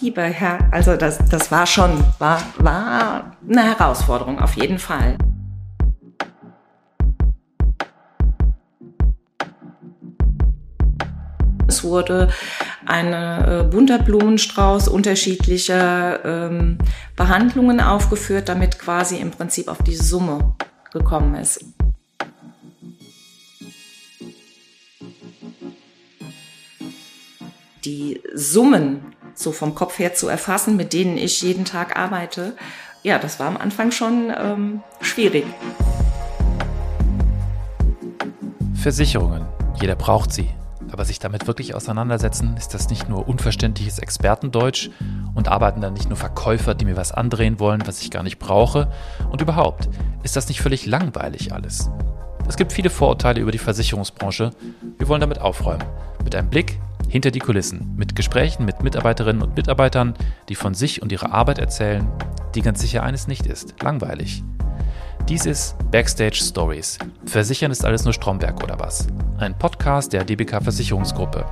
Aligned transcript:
lieber 0.00 0.22
Herr, 0.22 0.58
also 0.72 0.96
das, 0.96 1.18
das 1.30 1.50
war 1.50 1.66
schon, 1.66 2.02
war, 2.18 2.42
war 2.58 3.36
eine 3.48 3.62
Herausforderung, 3.62 4.38
auf 4.38 4.54
jeden 4.54 4.78
Fall. 4.78 5.18
Es 11.68 11.82
wurde 11.82 12.28
ein 12.86 13.12
äh, 13.12 13.64
bunter 13.68 13.98
Blumenstrauß 13.98 14.88
unterschiedlicher 14.88 16.24
ähm, 16.24 16.78
Behandlungen 17.16 17.80
aufgeführt, 17.80 18.48
damit 18.48 18.78
quasi 18.78 19.16
im 19.16 19.30
Prinzip 19.30 19.68
auf 19.68 19.82
die 19.82 19.96
Summe 19.96 20.54
gekommen 20.92 21.34
ist. 21.34 21.64
Die 27.84 28.20
Summen 28.34 29.15
so 29.36 29.52
vom 29.52 29.74
Kopf 29.74 29.98
her 29.98 30.14
zu 30.14 30.28
erfassen, 30.28 30.76
mit 30.76 30.92
denen 30.92 31.16
ich 31.16 31.42
jeden 31.42 31.64
Tag 31.64 31.96
arbeite, 31.96 32.56
ja, 33.02 33.18
das 33.18 33.38
war 33.38 33.46
am 33.46 33.56
Anfang 33.56 33.92
schon 33.92 34.32
ähm, 34.36 34.82
schwierig. 35.00 35.44
Versicherungen. 38.74 39.46
Jeder 39.80 39.94
braucht 39.94 40.32
sie. 40.32 40.48
Aber 40.90 41.04
sich 41.04 41.18
damit 41.18 41.46
wirklich 41.46 41.74
auseinandersetzen, 41.74 42.56
ist 42.56 42.72
das 42.72 42.88
nicht 42.88 43.08
nur 43.08 43.28
unverständliches 43.28 43.98
Expertendeutsch 43.98 44.90
und 45.34 45.48
arbeiten 45.48 45.80
dann 45.80 45.92
nicht 45.92 46.08
nur 46.08 46.16
Verkäufer, 46.16 46.74
die 46.74 46.84
mir 46.84 46.96
was 46.96 47.12
andrehen 47.12 47.60
wollen, 47.60 47.86
was 47.86 48.00
ich 48.00 48.10
gar 48.10 48.22
nicht 48.22 48.38
brauche? 48.38 48.90
Und 49.30 49.40
überhaupt, 49.40 49.88
ist 50.22 50.36
das 50.36 50.48
nicht 50.48 50.60
völlig 50.60 50.86
langweilig 50.86 51.52
alles? 51.52 51.90
Es 52.48 52.56
gibt 52.56 52.72
viele 52.72 52.90
Vorurteile 52.90 53.40
über 53.40 53.50
die 53.50 53.58
Versicherungsbranche. 53.58 54.50
Wir 54.98 55.08
wollen 55.08 55.20
damit 55.20 55.40
aufräumen. 55.40 55.84
Mit 56.22 56.34
einem 56.34 56.48
Blick 56.48 56.78
hinter 57.08 57.30
die 57.30 57.38
Kulissen, 57.38 57.94
mit 57.96 58.16
Gesprächen 58.16 58.64
mit 58.64 58.82
Mitarbeiterinnen 58.82 59.42
und 59.42 59.56
Mitarbeitern, 59.56 60.14
die 60.48 60.54
von 60.54 60.74
sich 60.74 61.02
und 61.02 61.12
ihrer 61.12 61.32
Arbeit 61.32 61.58
erzählen, 61.58 62.06
die 62.54 62.62
ganz 62.62 62.80
sicher 62.80 63.02
eines 63.02 63.26
nicht 63.26 63.46
ist, 63.46 63.74
langweilig. 63.82 64.42
Dies 65.28 65.44
ist 65.44 65.76
Backstage 65.90 66.36
Stories. 66.36 66.98
Versichern 67.24 67.72
ist 67.72 67.84
alles 67.84 68.04
nur 68.04 68.12
Stromberg 68.12 68.62
oder 68.62 68.78
was? 68.78 69.08
Ein 69.38 69.58
Podcast 69.58 70.12
der 70.12 70.24
DBK 70.24 70.62
Versicherungsgruppe. 70.62 71.44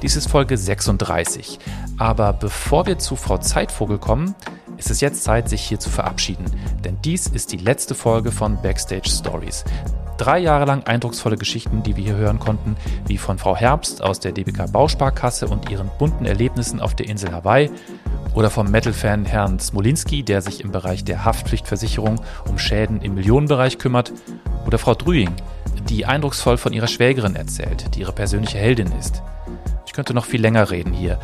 Dies 0.00 0.16
ist 0.16 0.28
Folge 0.28 0.56
36. 0.56 1.58
Aber 1.98 2.32
bevor 2.32 2.86
wir 2.86 2.98
zu 2.98 3.16
Frau 3.16 3.38
Zeitvogel 3.38 3.98
kommen, 3.98 4.34
ist 4.78 4.90
es 4.90 5.00
jetzt 5.00 5.22
Zeit, 5.22 5.48
sich 5.48 5.62
hier 5.62 5.78
zu 5.78 5.90
verabschieden. 5.90 6.46
Denn 6.84 6.98
dies 7.04 7.28
ist 7.28 7.52
die 7.52 7.58
letzte 7.58 7.94
Folge 7.94 8.32
von 8.32 8.60
Backstage 8.60 9.08
Stories. 9.08 9.64
Drei 10.22 10.38
Jahre 10.38 10.66
lang 10.66 10.84
eindrucksvolle 10.84 11.36
Geschichten, 11.36 11.82
die 11.82 11.96
wir 11.96 12.04
hier 12.04 12.14
hören 12.14 12.38
konnten, 12.38 12.76
wie 13.08 13.18
von 13.18 13.38
Frau 13.38 13.56
Herbst 13.56 14.04
aus 14.04 14.20
der 14.20 14.30
DBK 14.30 14.70
Bausparkasse 14.70 15.48
und 15.48 15.68
ihren 15.68 15.90
bunten 15.98 16.26
Erlebnissen 16.26 16.78
auf 16.78 16.94
der 16.94 17.08
Insel 17.08 17.32
Hawaii 17.32 17.72
oder 18.32 18.48
vom 18.48 18.70
Metal-Fan 18.70 19.24
Herrn 19.24 19.58
Smolinski, 19.58 20.22
der 20.22 20.40
sich 20.40 20.62
im 20.62 20.70
Bereich 20.70 21.02
der 21.02 21.24
Haftpflichtversicherung 21.24 22.20
um 22.48 22.56
Schäden 22.56 23.02
im 23.02 23.16
Millionenbereich 23.16 23.78
kümmert, 23.78 24.12
oder 24.64 24.78
Frau 24.78 24.94
Drüing, 24.94 25.34
die 25.88 26.06
eindrucksvoll 26.06 26.56
von 26.56 26.72
ihrer 26.72 26.86
Schwägerin 26.86 27.34
erzählt, 27.34 27.96
die 27.96 28.02
ihre 28.02 28.12
persönliche 28.12 28.58
Heldin 28.58 28.92
ist. 29.00 29.24
Ich 29.86 29.92
könnte 29.92 30.14
noch 30.14 30.26
viel 30.26 30.40
länger 30.40 30.70
reden 30.70 30.92
hier. 30.92 31.18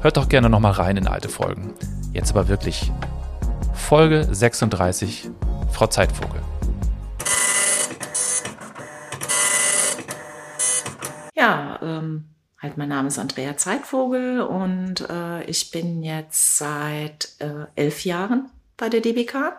Hört 0.00 0.16
doch 0.16 0.28
gerne 0.28 0.48
nochmal 0.48 0.74
rein 0.74 0.96
in 0.96 1.08
alte 1.08 1.28
Folgen. 1.28 1.74
Jetzt 2.12 2.30
aber 2.30 2.46
wirklich. 2.46 2.92
Folge 3.74 4.28
36, 4.30 5.28
Frau 5.72 5.88
Zeitvogel. 5.88 6.47
Ja, 11.48 11.78
ähm, 11.80 12.26
halt 12.60 12.76
mein 12.76 12.90
Name 12.90 13.08
ist 13.08 13.18
Andrea 13.18 13.56
Zeitvogel 13.56 14.42
und 14.42 15.08
äh, 15.08 15.44
ich 15.44 15.70
bin 15.70 16.02
jetzt 16.02 16.58
seit 16.58 17.36
äh, 17.38 17.64
elf 17.74 18.04
Jahren 18.04 18.50
bei 18.76 18.90
der 18.90 19.00
DBK. 19.00 19.56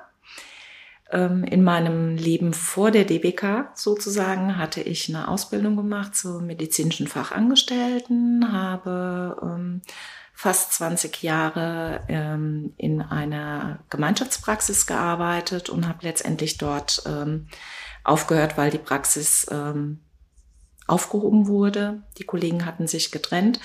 Ähm, 1.10 1.44
in 1.44 1.64
meinem 1.64 2.16
Leben 2.16 2.54
vor 2.54 2.92
der 2.92 3.06
DBK 3.06 3.72
sozusagen 3.74 4.60
hatte 4.60 4.82
ich 4.82 5.10
eine 5.10 5.30
Ausbildung 5.30 5.76
gemacht 5.78 6.16
zur 6.16 6.44
medizinischen 6.44 7.08
Fachangestellten, 7.08 8.52
habe 8.52 9.36
ähm, 9.42 9.82
fast 10.36 10.74
20 10.74 11.24
Jahre 11.24 12.02
ähm, 12.08 12.76
in 12.78 13.02
einer 13.02 13.80
Gemeinschaftspraxis 13.90 14.86
gearbeitet 14.86 15.70
und 15.70 15.88
habe 15.88 16.06
letztendlich 16.06 16.60
dort 16.60 17.02
ähm, 17.08 17.48
aufgehört, 18.04 18.60
weil 18.60 18.70
die 18.70 18.78
Praxis 18.78 19.48
ähm, 19.50 20.02
aufgehoben 20.90 21.48
wurde. 21.48 22.02
Die 22.18 22.24
Kollegen 22.24 22.66
hatten 22.66 22.88
sich 22.88 23.12
getrennt. 23.12 23.60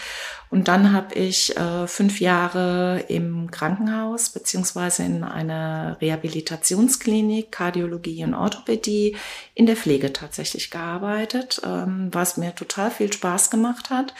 Und 0.50 0.68
dann 0.68 0.92
habe 0.92 1.14
ich 1.14 1.56
äh, 1.56 1.86
fünf 1.86 2.20
Jahre 2.20 3.04
im 3.08 3.50
Krankenhaus 3.50 4.30
beziehungsweise 4.30 5.02
in 5.02 5.24
einer 5.24 5.96
Rehabilitationsklinik, 6.00 7.50
Kardiologie 7.50 8.24
und 8.24 8.34
Orthopädie 8.34 9.16
in 9.54 9.66
der 9.66 9.76
Pflege 9.76 10.12
tatsächlich 10.12 10.70
gearbeitet, 10.70 11.60
ähm, 11.64 12.08
was 12.12 12.36
mir 12.36 12.54
total 12.54 12.90
viel 12.90 13.12
Spaß 13.12 13.50
gemacht 13.50 13.90
hat. 13.90 14.14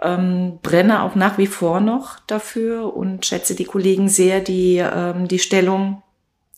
Ähm, 0.00 0.58
brenne 0.62 1.02
auch 1.02 1.14
nach 1.14 1.38
wie 1.38 1.48
vor 1.48 1.80
noch 1.80 2.20
dafür 2.26 2.94
und 2.94 3.26
schätze 3.26 3.54
die 3.54 3.64
Kollegen 3.64 4.08
sehr, 4.08 4.40
die 4.40 4.76
ähm, 4.76 5.26
die 5.26 5.40
Stellung 5.40 6.02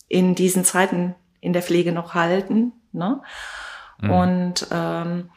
in 0.08 0.34
diesen 0.34 0.64
Zeiten 0.64 1.14
in 1.40 1.52
der 1.52 1.62
Pflege 1.62 1.92
noch 1.92 2.14
halten. 2.14 2.72
Ne? 2.92 3.22
Mhm. 4.00 4.10
Und 4.10 4.66
ähm, 4.70 5.30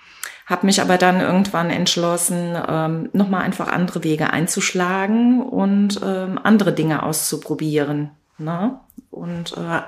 habe 0.46 0.66
mich 0.66 0.82
aber 0.82 0.98
dann 0.98 1.22
irgendwann 1.22 1.70
entschlossen, 1.70 2.58
ähm, 2.68 3.10
nochmal 3.14 3.44
einfach 3.44 3.68
andere 3.68 4.04
Wege 4.04 4.32
einzuschlagen 4.32 5.42
und 5.42 6.02
ähm, 6.04 6.40
andere 6.42 6.74
Dinge 6.74 7.04
auszuprobieren. 7.04 8.12
Ne? 8.38 8.80
Und 9.10 9.54
äh, 9.58 9.82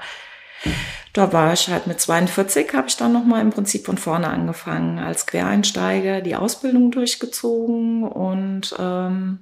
da 1.13 1.33
war 1.33 1.53
ich 1.53 1.69
halt 1.69 1.87
mit 1.87 1.99
42, 1.99 2.73
habe 2.73 2.87
ich 2.87 2.97
dann 2.97 3.13
nochmal 3.13 3.41
im 3.41 3.51
Prinzip 3.51 3.85
von 3.85 3.97
vorne 3.97 4.27
angefangen, 4.29 4.99
als 4.99 5.25
Quereinsteiger 5.27 6.21
die 6.21 6.35
Ausbildung 6.35 6.91
durchgezogen 6.91 8.03
und 8.03 8.75
ähm, 8.79 9.39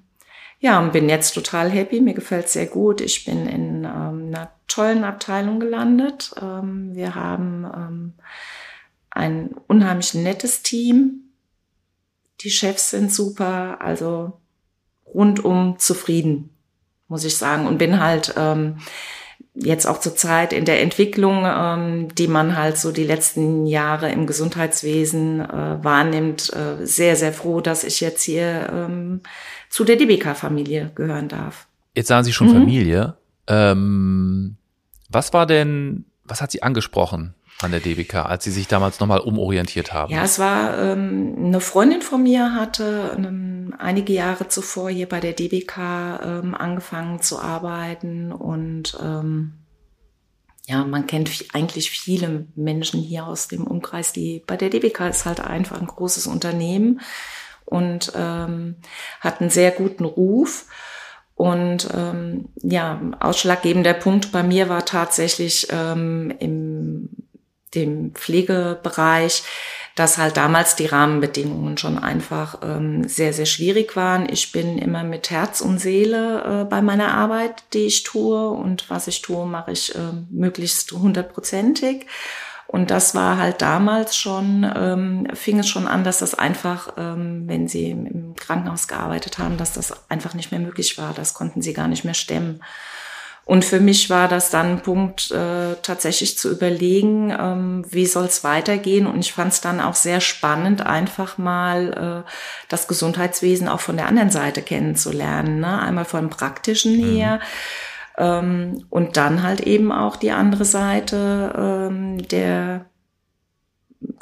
ja, 0.59 0.79
und 0.79 0.93
bin 0.93 1.09
jetzt 1.09 1.33
total 1.33 1.69
happy. 1.69 1.99
Mir 1.99 2.13
gefällt 2.13 2.47
sehr 2.47 2.67
gut. 2.67 3.01
Ich 3.01 3.25
bin 3.25 3.47
in 3.47 3.83
ähm, 3.83 4.27
einer 4.27 4.49
tollen 4.69 5.03
Abteilung 5.03 5.59
gelandet. 5.59 6.33
Ähm, 6.41 6.91
wir 6.93 7.15
haben 7.15 7.65
ähm, 7.65 8.13
ein 9.13 9.51
unheimlich 9.67 10.13
nettes 10.13 10.63
Team. 10.63 11.29
Die 12.41 12.49
Chefs 12.49 12.89
sind 12.89 13.11
super, 13.11 13.79
also 13.79 14.39
rundum 15.05 15.75
zufrieden, 15.77 16.49
muss 17.07 17.23
ich 17.23 17.37
sagen. 17.37 17.67
Und 17.67 17.77
bin 17.77 17.99
halt 17.99 18.33
ähm, 18.37 18.77
jetzt 19.53 19.85
auch 19.85 19.99
zur 19.99 20.15
Zeit 20.15 20.51
in 20.51 20.65
der 20.65 20.81
Entwicklung, 20.81 21.43
ähm, 21.45 22.13
die 22.15 22.27
man 22.27 22.57
halt 22.57 22.77
so 22.77 22.91
die 22.91 23.03
letzten 23.03 23.67
Jahre 23.67 24.11
im 24.11 24.25
Gesundheitswesen 24.25 25.41
äh, 25.41 25.83
wahrnimmt, 25.83 26.51
äh, 26.53 26.85
sehr, 26.85 27.15
sehr 27.15 27.33
froh, 27.33 27.61
dass 27.61 27.83
ich 27.83 28.01
jetzt 28.01 28.23
hier 28.23 28.69
ähm, 28.71 29.21
zu 29.69 29.83
der 29.83 29.95
DBK-Familie 29.95 30.91
gehören 30.95 31.27
darf. 31.27 31.67
Jetzt 31.95 32.07
sagen 32.07 32.23
Sie 32.23 32.33
schon 32.33 32.47
mhm. 32.47 32.53
Familie. 32.53 33.17
Ähm, 33.45 34.55
was 35.09 35.33
war 35.33 35.45
denn, 35.45 36.05
was 36.23 36.41
hat 36.41 36.51
Sie 36.51 36.63
angesprochen? 36.63 37.35
An 37.63 37.71
der 37.71 37.79
DBK, 37.79 38.15
als 38.25 38.43
Sie 38.43 38.51
sich 38.51 38.67
damals 38.67 38.99
nochmal 38.99 39.19
umorientiert 39.19 39.93
haben? 39.93 40.11
Ja, 40.13 40.23
es 40.23 40.39
war 40.39 40.77
ähm, 40.77 41.35
eine 41.37 41.61
Freundin 41.61 42.01
von 42.01 42.23
mir 42.23 42.53
hatte 42.53 43.15
ähm, 43.17 43.73
einige 43.77 44.13
Jahre 44.13 44.47
zuvor 44.47 44.89
hier 44.89 45.07
bei 45.07 45.19
der 45.19 45.33
DBK 45.33 45.77
ähm, 46.23 46.55
angefangen 46.55 47.21
zu 47.21 47.39
arbeiten 47.39 48.31
und 48.31 48.97
ähm, 49.01 49.53
ja, 50.65 50.85
man 50.85 51.07
kennt 51.07 51.29
eigentlich 51.53 51.91
viele 51.91 52.47
Menschen 52.55 53.01
hier 53.01 53.27
aus 53.27 53.49
dem 53.49 53.67
Umkreis, 53.67 54.13
die 54.13 54.43
bei 54.47 54.55
der 54.55 54.69
DBK 54.69 55.09
ist 55.09 55.25
halt 55.25 55.41
einfach 55.41 55.79
ein 55.79 55.87
großes 55.87 56.25
Unternehmen 56.25 57.01
und 57.65 58.13
ähm, 58.15 58.75
hat 59.19 59.41
einen 59.41 59.49
sehr 59.49 59.71
guten 59.71 60.05
Ruf. 60.05 60.67
Und 61.35 61.89
ähm, 61.93 62.49
ja, 62.61 63.01
ausschlaggebender 63.19 63.95
Punkt 63.95 64.31
bei 64.31 64.43
mir 64.43 64.69
war 64.69 64.85
tatsächlich 64.85 65.67
ähm, 65.71 66.31
im 66.39 67.09
dem 67.75 68.13
Pflegebereich, 68.13 69.43
dass 69.95 70.17
halt 70.17 70.37
damals 70.37 70.75
die 70.75 70.87
Rahmenbedingungen 70.87 71.77
schon 71.77 71.99
einfach 71.99 72.59
ähm, 72.63 73.07
sehr, 73.07 73.31
sehr 73.31 73.45
schwierig 73.45 73.95
waren. 73.95 74.27
Ich 74.27 74.51
bin 74.51 74.79
immer 74.79 75.03
mit 75.03 75.29
Herz 75.29 75.61
und 75.61 75.79
Seele 75.79 76.61
äh, 76.61 76.65
bei 76.65 76.81
meiner 76.81 77.13
Arbeit, 77.13 77.63
die 77.73 77.85
ich 77.85 78.03
tue. 78.03 78.49
Und 78.49 78.89
was 78.89 79.07
ich 79.07 79.21
tue, 79.21 79.45
mache 79.45 79.71
ich 79.71 79.93
äh, 79.93 79.99
möglichst 80.31 80.91
hundertprozentig. 80.91 82.07
Und 82.65 82.89
das 82.89 83.13
war 83.13 83.37
halt 83.37 83.61
damals 83.61 84.17
schon, 84.17 84.67
ähm, 84.75 85.27
fing 85.35 85.59
es 85.59 85.69
schon 85.69 85.87
an, 85.87 86.03
dass 86.03 86.17
das 86.17 86.33
einfach, 86.33 86.93
ähm, 86.97 87.43
wenn 87.47 87.67
sie 87.67 87.91
im 87.91 88.33
Krankenhaus 88.35 88.87
gearbeitet 88.87 89.37
haben, 89.37 89.57
dass 89.57 89.73
das 89.73 90.09
einfach 90.09 90.33
nicht 90.33 90.49
mehr 90.49 90.59
möglich 90.59 90.97
war. 90.97 91.13
Das 91.13 91.35
konnten 91.35 91.61
sie 91.61 91.73
gar 91.73 91.87
nicht 91.87 92.03
mehr 92.03 92.15
stemmen. 92.15 92.63
Und 93.45 93.65
für 93.65 93.81
mich 93.81 94.09
war 94.09 94.29
das 94.29 94.49
dann 94.49 94.67
ein 94.67 94.81
Punkt, 94.81 95.31
äh, 95.31 95.75
tatsächlich 95.81 96.37
zu 96.37 96.49
überlegen, 96.49 97.35
ähm, 97.37 97.85
wie 97.89 98.05
soll 98.05 98.25
es 98.25 98.43
weitergehen. 98.45 99.05
Und 99.05 99.19
ich 99.19 99.33
fand 99.33 99.51
es 99.51 99.59
dann 99.59 99.81
auch 99.81 99.95
sehr 99.95 100.21
spannend, 100.21 100.85
einfach 100.85 101.37
mal 101.37 102.23
äh, 102.25 102.29
das 102.69 102.87
Gesundheitswesen 102.87 103.67
auch 103.67 103.81
von 103.81 103.97
der 103.97 104.07
anderen 104.07 104.29
Seite 104.29 104.61
kennenzulernen. 104.61 105.59
Ne? 105.59 105.81
Einmal 105.81 106.05
von 106.05 106.29
praktischen 106.29 106.97
mhm. 106.97 107.15
her. 107.15 107.39
Ähm, 108.17 108.85
und 108.89 109.17
dann 109.17 109.43
halt 109.43 109.59
eben 109.61 109.91
auch 109.91 110.15
die 110.15 110.31
andere 110.31 110.63
Seite 110.63 111.53
ähm, 111.57 112.25
der 112.29 112.85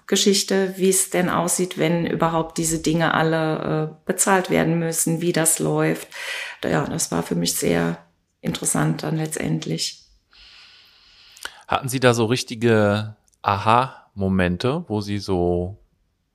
Geschichte, 0.07 0.73
wie 0.77 0.89
es 0.89 1.11
denn 1.11 1.29
aussieht, 1.29 1.77
wenn 1.77 2.07
überhaupt 2.07 2.57
diese 2.57 2.79
Dinge 2.79 3.13
alle 3.13 3.91
äh, 3.91 3.95
bezahlt 4.05 4.49
werden 4.49 4.79
müssen, 4.79 5.21
wie 5.21 5.31
das 5.31 5.59
läuft. 5.59 6.07
Ja, 6.63 6.85
das 6.85 7.11
war 7.11 7.21
für 7.21 7.35
mich 7.35 7.53
sehr 7.55 7.97
interessant 8.41 9.03
dann 9.03 9.17
letztendlich. 9.17 10.03
Hatten 11.67 11.89
Sie 11.89 11.99
da 11.99 12.13
so 12.13 12.25
richtige 12.25 13.15
Aha-Momente, 13.41 14.85
wo 14.87 15.01
Sie 15.01 15.19
so 15.19 15.77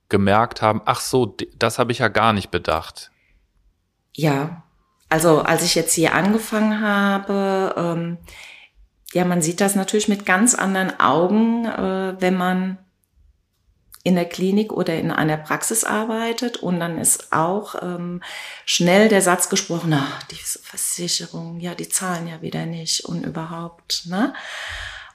gemerkt 0.09 0.63
haben, 0.63 0.81
ach 0.85 1.01
so, 1.01 1.37
das 1.59 1.79
habe 1.79 1.93
ich 1.93 1.99
ja 1.99 2.09
gar 2.09 2.33
nicht 2.33 2.51
bedacht? 2.51 3.11
Ja, 4.15 4.63
also 5.09 5.43
als 5.43 5.63
ich 5.63 5.75
jetzt 5.75 5.93
hier 5.93 6.15
angefangen 6.15 6.81
habe, 6.81 7.75
ähm, 7.77 8.19
ja, 9.13 9.25
man 9.25 9.43
sieht 9.43 9.61
das 9.61 9.75
natürlich 9.75 10.09
mit 10.09 10.27
ganz 10.27 10.55
anderen 10.55 10.99
Augen, 11.01 11.67
äh, 11.67 12.17
wenn 12.19 12.37
man 12.37 12.79
in 14.07 14.15
der 14.15 14.25
Klinik 14.25 14.73
oder 14.73 14.95
in 14.95 15.11
einer 15.11 15.37
Praxis 15.37 15.83
arbeitet 15.83 16.59
und 16.59 16.79
dann 16.79 16.97
ist 16.97 17.33
auch 17.33 17.75
ähm, 17.83 18.23
schnell 18.65 19.09
der 19.09 19.21
Satz 19.21 19.49
gesprochen, 19.49 19.93
ach, 19.95 20.23
diese 20.25 20.61
Versicherung, 20.61 21.59
ja, 21.59 21.75
die 21.75 21.89
zahlen 21.89 22.29
ja 22.29 22.41
wieder 22.41 22.67
nicht 22.67 23.05
und 23.05 23.27
überhaupt, 23.27 24.05
ne? 24.07 24.33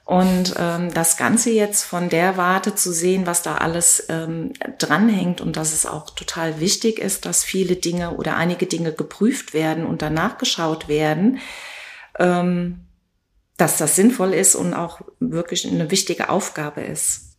Und 0.03 0.55
ähm, 0.57 0.93
das 0.93 1.15
Ganze 1.15 1.51
jetzt 1.51 1.85
von 1.85 2.09
der 2.09 2.35
Warte 2.35 2.75
zu 2.75 2.91
sehen, 2.91 3.25
was 3.25 3.43
da 3.43 3.55
alles 3.55 4.07
ähm, 4.09 4.51
dranhängt 4.77 5.39
und 5.39 5.55
dass 5.55 5.71
es 5.71 5.85
auch 5.85 6.09
total 6.09 6.59
wichtig 6.59 6.99
ist, 6.99 7.25
dass 7.25 7.45
viele 7.45 7.77
Dinge 7.77 8.17
oder 8.17 8.35
einige 8.35 8.65
Dinge 8.65 8.91
geprüft 8.91 9.53
werden 9.53 9.85
und 9.85 10.01
danach 10.01 10.37
geschaut 10.37 10.89
werden, 10.89 11.39
ähm, 12.19 12.87
dass 13.55 13.77
das 13.77 13.95
sinnvoll 13.95 14.33
ist 14.33 14.55
und 14.55 14.73
auch 14.73 14.99
wirklich 15.21 15.65
eine 15.65 15.91
wichtige 15.91 16.27
Aufgabe 16.27 16.81
ist. 16.81 17.30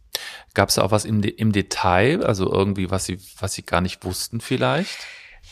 Gab 0.54 0.68
es 0.68 0.78
auch 0.78 0.90
was 0.90 1.04
im, 1.04 1.22
im 1.22 1.52
Detail, 1.52 2.24
also 2.24 2.52
irgendwie, 2.52 2.90
was 2.90 3.06
sie, 3.06 3.18
was 3.38 3.54
sie 3.54 3.62
gar 3.62 3.80
nicht 3.80 4.04
wussten 4.04 4.40
vielleicht? 4.40 4.98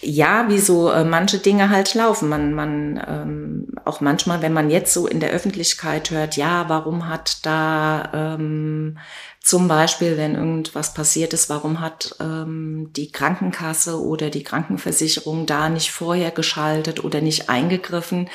Ja, 0.03 0.49
wie 0.49 0.59
so 0.59 0.91
äh, 0.91 1.05
manche 1.05 1.39
Dinge 1.39 1.69
halt 1.69 1.95
laufen. 1.95 2.29
Man, 2.31 2.55
man 2.55 3.05
ähm, 3.07 3.69
auch 3.85 4.01
manchmal, 4.01 4.41
wenn 4.41 4.53
man 4.53 4.71
jetzt 4.71 4.95
so 4.95 5.07
in 5.07 5.21
der 5.21 5.31
Öffentlichkeit 5.31 6.11
hört, 6.11 6.37
ja, 6.37 6.69
warum 6.69 7.09
hat 7.09 7.45
da 7.45 8.11
ähm, 8.15 8.99
zum 9.41 9.69
Beispiel, 9.69 10.17
wenn 10.17 10.37
irgendwas 10.37 10.95
passiert 10.95 11.35
ist, 11.35 11.51
warum 11.51 11.81
hat 11.81 12.17
ähm, 12.19 12.91
die 12.97 13.13
Krankenkasse 13.13 14.01
oder 14.01 14.31
die 14.31 14.43
Krankenversicherung 14.43 15.45
da 15.45 15.69
nicht 15.69 15.91
vorher 15.91 16.31
geschaltet 16.31 17.05
oder 17.05 17.21
nicht 17.21 17.51
eingegriffen? 17.51 18.31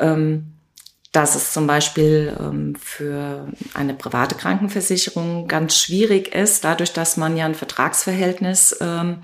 Ähm, 0.00 0.57
dass 1.12 1.34
es 1.34 1.52
zum 1.52 1.66
Beispiel 1.66 2.36
ähm, 2.38 2.74
für 2.76 3.48
eine 3.74 3.94
private 3.94 4.34
Krankenversicherung 4.34 5.48
ganz 5.48 5.76
schwierig 5.76 6.34
ist, 6.34 6.64
dadurch, 6.64 6.92
dass 6.92 7.16
man 7.16 7.36
ja 7.36 7.46
ein 7.46 7.54
Vertragsverhältnis 7.54 8.76
ähm, 8.80 9.22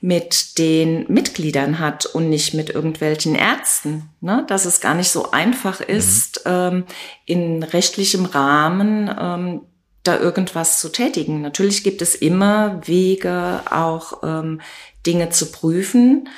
mit 0.00 0.56
den 0.58 1.04
Mitgliedern 1.12 1.78
hat 1.78 2.06
und 2.06 2.30
nicht 2.30 2.54
mit 2.54 2.70
irgendwelchen 2.70 3.34
Ärzten. 3.34 4.08
Ne? 4.22 4.44
Dass 4.48 4.64
es 4.64 4.80
gar 4.80 4.94
nicht 4.94 5.10
so 5.10 5.30
einfach 5.30 5.80
mhm. 5.80 5.94
ist, 5.94 6.46
mhm. 6.46 6.52
ähm, 6.52 6.84
in 7.26 7.62
rechtlichem 7.62 8.24
Rahmen 8.24 9.14
ähm, 9.20 9.60
da 10.02 10.18
irgendwas 10.18 10.80
zu 10.80 10.88
tätigen. 10.88 11.42
Natürlich 11.42 11.84
gibt 11.84 12.00
es 12.00 12.14
immer 12.14 12.80
Wege, 12.86 13.60
auch 13.70 14.22
ähm, 14.22 14.62
Dinge 15.06 15.28
zu 15.28 15.52
prüfen. 15.52 16.28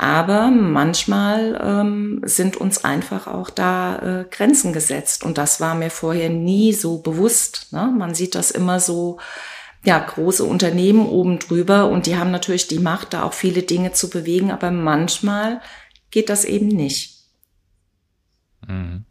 Aber 0.00 0.52
manchmal 0.52 1.60
ähm, 1.60 2.20
sind 2.24 2.56
uns 2.56 2.84
einfach 2.84 3.26
auch 3.26 3.50
da 3.50 3.98
äh, 3.98 4.24
Grenzen 4.30 4.72
gesetzt. 4.72 5.24
Und 5.24 5.38
das 5.38 5.60
war 5.60 5.74
mir 5.74 5.90
vorher 5.90 6.30
nie 6.30 6.72
so 6.72 6.98
bewusst. 6.98 7.72
Ne? 7.72 7.92
Man 7.98 8.14
sieht 8.14 8.36
das 8.36 8.52
immer 8.52 8.78
so, 8.78 9.18
ja, 9.84 9.98
große 9.98 10.44
Unternehmen 10.44 11.04
oben 11.06 11.40
drüber 11.40 11.88
und 11.88 12.06
die 12.06 12.16
haben 12.16 12.30
natürlich 12.30 12.68
die 12.68 12.78
Macht, 12.78 13.12
da 13.12 13.24
auch 13.24 13.32
viele 13.32 13.62
Dinge 13.62 13.92
zu 13.92 14.08
bewegen, 14.08 14.50
aber 14.50 14.70
manchmal 14.70 15.60
geht 16.10 16.28
das 16.28 16.44
eben 16.44 16.68
nicht. 16.68 17.24
Mhm. 18.66 19.04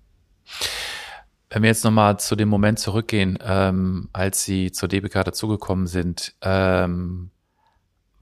Wenn 1.49 1.61
wir 1.63 1.69
jetzt 1.69 1.83
nochmal 1.83 2.19
zu 2.19 2.35
dem 2.35 2.49
Moment 2.49 2.79
zurückgehen, 2.79 3.39
ähm, 3.41 4.09
als 4.13 4.43
Sie 4.43 4.71
zur 4.71 4.87
DBK 4.87 5.23
dazugekommen 5.23 5.87
sind, 5.87 6.35
ähm, 6.41 7.31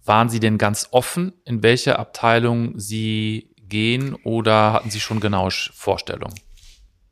waren 0.05 0.29
Sie 0.29 0.39
denn 0.39 0.57
ganz 0.57 0.87
offen, 0.91 1.33
in 1.45 1.63
welche 1.63 1.99
Abteilung 1.99 2.79
Sie 2.79 3.49
gehen 3.57 4.15
oder 4.23 4.73
hatten 4.73 4.91
Sie 4.91 4.99
schon 4.99 5.19
genaue 5.19 5.51
Vorstellungen? 5.51 6.39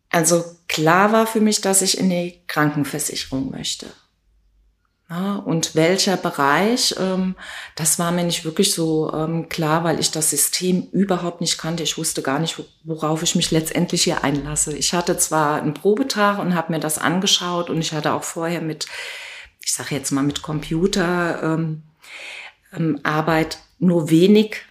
Also 0.10 0.46
klar 0.68 1.12
war 1.12 1.26
für 1.26 1.42
mich, 1.42 1.62
dass 1.62 1.82
ich 1.82 1.98
in 1.98 2.10
die 2.10 2.42
Krankenversicherung 2.48 3.50
möchte. 3.50 3.88
Ja, 5.10 5.36
und 5.36 5.76
welcher 5.76 6.18
Bereich, 6.18 6.96
ähm, 7.00 7.36
das 7.76 8.00
war 8.00 8.12
mir 8.12 8.24
nicht 8.24 8.46
wirklich 8.46 8.74
so 8.74 9.12
ähm, 9.14 9.50
klar, 9.50 9.84
weil 9.84 10.00
ich 10.00 10.12
das 10.12 10.30
System 10.30 10.88
überhaupt 10.92 11.42
nicht 11.42 11.58
kannte. 11.58 11.84
Ich 11.84 11.98
wusste 11.98 12.22
gar 12.22 12.40
nicht, 12.40 12.60
worauf 12.84 13.22
ich 13.22 13.36
mich 13.36 13.52
letztendlich 13.52 14.04
hier 14.04 14.24
einlasse. 14.24 14.76
Ich 14.76 14.94
hatte 14.94 15.18
zwar 15.18 15.62
einen 15.62 15.74
Probetag 15.74 16.40
und 16.40 16.56
habe 16.56 16.72
mir 16.72 16.80
das 16.80 16.98
angeschaut 17.00 17.70
und 17.70 17.80
ich 17.80 17.92
hatte 17.92 18.14
auch 18.14 18.24
vorher 18.24 18.62
mit, 18.62 18.88
ich 19.64 19.74
sage 19.74 19.94
jetzt 19.94 20.12
mal 20.12 20.24
mit 20.24 20.42
Computer, 20.42 21.44
ähm, 21.44 21.84
ähm, 22.76 23.00
Arbeit 23.04 23.60
nur 23.80 24.10
wenig 24.10 24.62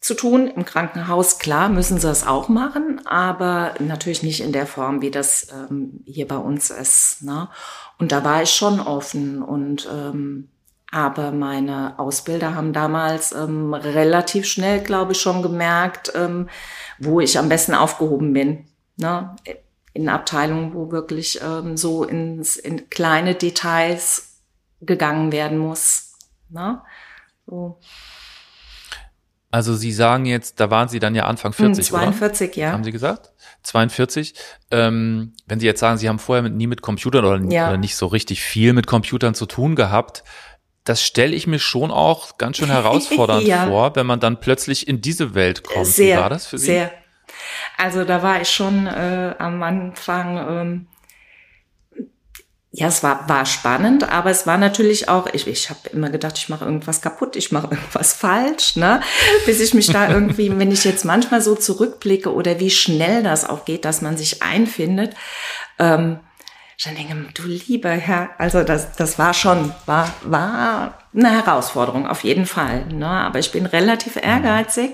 zu 0.00 0.14
tun. 0.14 0.48
Im 0.48 0.64
Krankenhaus, 0.64 1.38
klar, 1.38 1.68
müssen 1.68 1.98
sie 1.98 2.06
das 2.06 2.26
auch 2.26 2.48
machen, 2.48 3.06
aber 3.06 3.74
natürlich 3.80 4.22
nicht 4.22 4.40
in 4.40 4.52
der 4.52 4.66
Form, 4.66 5.02
wie 5.02 5.10
das 5.10 5.48
ähm, 5.52 6.00
hier 6.06 6.28
bei 6.28 6.36
uns 6.36 6.70
ist. 6.70 7.22
Ne? 7.22 7.48
Und 7.98 8.12
da 8.12 8.24
war 8.24 8.42
ich 8.42 8.50
schon 8.50 8.80
offen 8.80 9.42
und 9.42 9.88
ähm, 9.92 10.48
aber 10.90 11.32
meine 11.32 11.98
Ausbilder 11.98 12.54
haben 12.54 12.72
damals 12.72 13.32
ähm, 13.32 13.74
relativ 13.74 14.46
schnell, 14.46 14.80
glaube 14.80 15.12
ich, 15.12 15.20
schon 15.20 15.42
gemerkt, 15.42 16.12
ähm, 16.14 16.48
wo 16.98 17.20
ich 17.20 17.38
am 17.38 17.50
besten 17.50 17.74
aufgehoben 17.74 18.32
bin. 18.32 18.64
Ne? 18.96 19.36
In 19.92 20.08
Abteilungen, 20.08 20.72
wo 20.72 20.90
wirklich 20.90 21.40
ähm, 21.42 21.76
so 21.76 22.04
ins, 22.04 22.56
in 22.56 22.88
kleine 22.88 23.34
Details 23.34 24.40
gegangen 24.80 25.30
werden 25.30 25.58
muss. 25.58 26.14
Ne? 26.48 26.80
So. 27.48 27.80
Also 29.50 29.74
Sie 29.74 29.92
sagen 29.92 30.26
jetzt, 30.26 30.60
da 30.60 30.70
waren 30.70 30.88
Sie 30.88 30.98
dann 30.98 31.14
ja 31.14 31.24
Anfang 31.24 31.54
40, 31.54 31.86
42, 31.86 32.50
oder? 32.50 32.60
ja. 32.60 32.72
Haben 32.72 32.84
Sie 32.84 32.92
gesagt? 32.92 33.32
42. 33.62 34.34
Ähm, 34.70 35.32
wenn 35.46 35.58
Sie 35.58 35.64
jetzt 35.64 35.80
sagen, 35.80 35.96
Sie 35.96 36.08
haben 36.08 36.18
vorher 36.18 36.42
mit, 36.42 36.54
nie 36.54 36.66
mit 36.66 36.82
Computern 36.82 37.24
oder, 37.24 37.42
ja. 37.50 37.68
oder 37.68 37.78
nicht 37.78 37.96
so 37.96 38.06
richtig 38.06 38.42
viel 38.42 38.74
mit 38.74 38.86
Computern 38.86 39.34
zu 39.34 39.46
tun 39.46 39.74
gehabt, 39.74 40.22
das 40.84 41.02
stelle 41.02 41.34
ich 41.34 41.46
mir 41.46 41.58
schon 41.58 41.90
auch 41.90 42.36
ganz 42.36 42.58
schön 42.58 42.70
herausfordernd 42.70 43.42
ja. 43.46 43.66
vor, 43.66 43.96
wenn 43.96 44.06
man 44.06 44.20
dann 44.20 44.40
plötzlich 44.40 44.86
in 44.86 45.00
diese 45.00 45.34
Welt 45.34 45.64
kommt. 45.64 45.86
Sehr, 45.86 46.18
Wie 46.18 46.20
war 46.20 46.30
das 46.30 46.46
für 46.46 46.58
Sie? 46.58 46.66
Sehr. 46.66 46.90
Also 47.78 48.04
da 48.04 48.22
war 48.22 48.42
ich 48.42 48.50
schon 48.50 48.86
äh, 48.86 49.34
am 49.38 49.62
Anfang 49.62 50.36
ähm, 50.36 50.86
ja, 52.70 52.88
es 52.88 53.02
war, 53.02 53.28
war 53.28 53.46
spannend, 53.46 54.10
aber 54.10 54.30
es 54.30 54.46
war 54.46 54.58
natürlich 54.58 55.08
auch, 55.08 55.26
ich, 55.32 55.46
ich 55.46 55.70
habe 55.70 55.88
immer 55.92 56.10
gedacht, 56.10 56.36
ich 56.36 56.50
mache 56.50 56.66
irgendwas 56.66 57.00
kaputt, 57.00 57.34
ich 57.34 57.50
mache 57.50 57.68
irgendwas 57.70 58.12
falsch, 58.12 58.76
ne? 58.76 59.00
Bis 59.46 59.60
ich 59.60 59.72
mich 59.72 59.86
da 59.86 60.08
irgendwie, 60.10 60.56
wenn 60.58 60.70
ich 60.70 60.84
jetzt 60.84 61.04
manchmal 61.04 61.40
so 61.40 61.54
zurückblicke 61.54 62.32
oder 62.32 62.60
wie 62.60 62.70
schnell 62.70 63.22
das 63.22 63.48
auch 63.48 63.64
geht, 63.64 63.84
dass 63.84 64.02
man 64.02 64.16
sich 64.16 64.42
einfindet, 64.42 65.14
ähm, 65.78 66.20
dann 66.84 66.94
denke 66.94 67.32
du 67.34 67.42
lieber 67.42 67.90
Herr, 67.90 68.30
also 68.38 68.62
das, 68.62 68.92
das 68.94 69.18
war 69.18 69.34
schon, 69.34 69.74
war, 69.86 70.14
war 70.22 70.98
eine 71.12 71.30
Herausforderung, 71.30 72.06
auf 72.06 72.22
jeden 72.22 72.46
Fall. 72.46 72.86
Ne? 72.86 73.08
Aber 73.08 73.40
ich 73.40 73.50
bin 73.50 73.66
relativ 73.66 74.14
ehrgeizig 74.14 74.92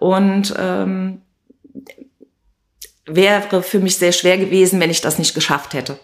und 0.00 0.52
ähm, 0.58 1.22
wäre 3.04 3.62
für 3.62 3.78
mich 3.78 3.98
sehr 3.98 4.10
schwer 4.10 4.36
gewesen, 4.36 4.80
wenn 4.80 4.90
ich 4.90 5.00
das 5.00 5.18
nicht 5.18 5.34
geschafft 5.34 5.74
hätte. 5.74 6.00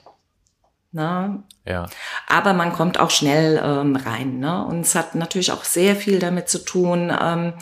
Ne? 0.95 1.43
Ja. 1.67 1.87
Aber 2.29 2.53
man 2.53 2.73
kommt 2.73 3.01
auch 3.01 3.11
schnell 3.11 3.61
ähm, 3.65 3.97
rein. 3.97 4.39
Ne? 4.41 4.65
Und 4.65 4.81
es 4.81 4.95
hat 4.95 5.15
natürlich 5.15 5.51
auch 5.51 5.65
sehr 5.65 5.97
viel 5.97 6.19
damit 6.19 6.51
zu 6.51 6.59
tun, 6.59 7.11
ähm, 7.19 7.55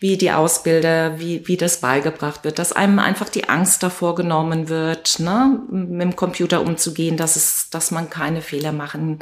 wie 0.00 0.16
die 0.16 0.32
Ausbilder, 0.32 1.20
wie, 1.20 1.46
wie 1.46 1.56
das 1.56 1.80
beigebracht 1.80 2.42
wird, 2.42 2.58
dass 2.58 2.72
einem 2.72 2.98
einfach 2.98 3.28
die 3.28 3.48
Angst 3.48 3.84
davor 3.84 4.16
genommen 4.16 4.68
wird, 4.68 5.20
ne? 5.20 5.60
mit 5.70 6.02
dem 6.02 6.16
Computer 6.16 6.60
umzugehen, 6.60 7.16
dass, 7.16 7.36
es, 7.36 7.70
dass 7.70 7.92
man 7.92 8.10
keine 8.10 8.42
Fehler 8.42 8.72
machen 8.72 9.20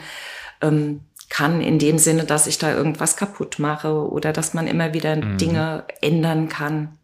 ähm, 0.62 1.02
kann, 1.28 1.60
in 1.60 1.78
dem 1.78 1.98
Sinne, 1.98 2.24
dass 2.24 2.46
ich 2.46 2.58
da 2.58 2.74
irgendwas 2.74 3.16
kaputt 3.16 3.58
mache 3.58 3.92
oder 3.92 4.32
dass 4.32 4.54
man 4.54 4.66
immer 4.66 4.94
wieder 4.94 5.16
mhm. 5.16 5.36
Dinge 5.36 5.84
ändern 6.00 6.48
kann. 6.48 6.98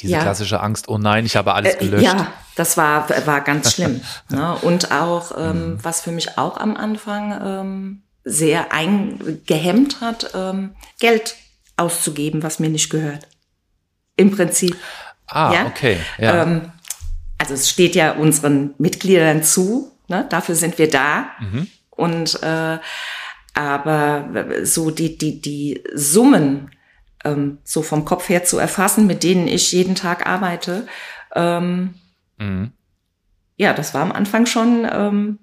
Diese 0.00 0.12
ja. 0.14 0.22
klassische 0.22 0.60
Angst, 0.60 0.88
oh 0.88 0.98
nein, 0.98 1.26
ich 1.26 1.36
habe 1.36 1.54
alles 1.54 1.74
äh, 1.74 1.78
gelöscht. 1.78 2.04
ja, 2.04 2.32
das 2.54 2.76
war, 2.76 3.08
war 3.26 3.40
ganz 3.42 3.72
schlimm. 3.72 4.00
ne? 4.28 4.56
Und 4.62 4.92
auch, 4.92 5.32
ähm, 5.36 5.72
mhm. 5.72 5.84
was 5.84 6.00
für 6.00 6.12
mich 6.12 6.38
auch 6.38 6.56
am 6.56 6.76
Anfang 6.76 7.40
ähm, 7.44 8.02
sehr 8.24 8.72
eingehemmt 8.72 10.00
hat, 10.00 10.30
ähm, 10.34 10.74
Geld 10.98 11.36
auszugeben, 11.76 12.42
was 12.42 12.58
mir 12.58 12.70
nicht 12.70 12.90
gehört. 12.90 13.28
Im 14.16 14.30
Prinzip. 14.30 14.76
Ah, 15.26 15.52
ja? 15.52 15.66
okay. 15.66 15.98
Ja. 16.18 16.42
Ähm, 16.42 16.72
also 17.38 17.54
es 17.54 17.68
steht 17.68 17.94
ja 17.94 18.12
unseren 18.12 18.74
Mitgliedern 18.78 19.42
zu, 19.42 19.92
ne? 20.08 20.26
dafür 20.28 20.54
sind 20.54 20.78
wir 20.78 20.90
da. 20.90 21.28
Mhm. 21.40 21.66
Und 21.90 22.42
äh, 22.42 22.78
aber 23.54 24.28
so 24.64 24.90
die, 24.90 25.16
die, 25.16 25.40
die 25.40 25.82
Summen 25.94 26.70
ähm, 27.24 27.58
so 27.64 27.82
vom 27.82 28.04
Kopf 28.04 28.28
her 28.28 28.44
zu 28.44 28.58
erfassen, 28.58 29.06
mit 29.06 29.22
denen 29.22 29.48
ich 29.48 29.72
jeden 29.72 29.94
Tag 29.94 30.26
arbeite, 30.26 30.86
ähm, 31.34 31.94
mhm. 32.38 32.72
ja, 33.56 33.72
das 33.72 33.94
war 33.94 34.02
am 34.02 34.12
Anfang 34.12 34.46
schon 34.46 34.86
ähm, 34.90 35.38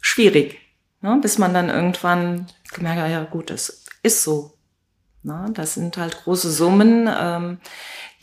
schwierig, 0.00 0.58
ne? 1.00 1.18
bis 1.20 1.38
man 1.38 1.54
dann 1.54 1.68
irgendwann 1.68 2.46
gemerkt 2.72 3.00
hat, 3.00 3.10
ja 3.10 3.24
gut, 3.24 3.50
das 3.50 3.84
ist 4.02 4.22
so. 4.22 4.54
Ne? 5.22 5.50
Das 5.54 5.74
sind 5.74 5.96
halt 5.96 6.24
große 6.24 6.50
Summen, 6.50 7.08
ähm, 7.08 7.58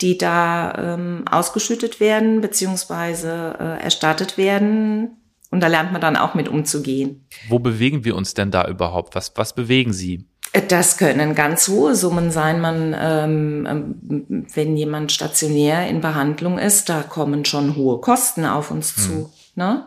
die 0.00 0.18
da 0.18 0.94
ähm, 0.94 1.24
ausgeschüttet 1.30 2.00
werden, 2.00 2.40
beziehungsweise 2.40 3.56
äh, 3.58 3.82
erstattet 3.82 4.36
werden 4.36 5.16
und 5.50 5.60
da 5.60 5.66
lernt 5.66 5.92
man 5.92 6.00
dann 6.00 6.16
auch 6.16 6.34
mit 6.34 6.48
umzugehen. 6.48 7.26
Wo 7.48 7.58
bewegen 7.58 8.04
wir 8.04 8.16
uns 8.16 8.34
denn 8.34 8.50
da 8.50 8.68
überhaupt? 8.68 9.14
Was, 9.14 9.32
was 9.36 9.54
bewegen 9.54 9.92
Sie? 9.92 10.26
Das 10.52 10.96
können 10.96 11.34
ganz 11.34 11.68
hohe 11.68 11.94
Summen 11.94 12.30
sein. 12.30 12.60
Man, 12.60 12.96
ähm, 12.98 13.66
ähm, 13.68 14.46
wenn 14.54 14.76
jemand 14.76 15.12
stationär 15.12 15.86
in 15.88 16.00
Behandlung 16.00 16.58
ist, 16.58 16.88
da 16.88 17.02
kommen 17.02 17.44
schon 17.44 17.76
hohe 17.76 18.00
Kosten 18.00 18.44
auf 18.44 18.70
uns 18.70 18.96
hm. 18.96 19.02
zu, 19.02 19.32
ne? 19.54 19.86